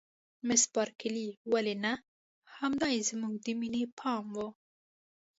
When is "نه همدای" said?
1.83-2.95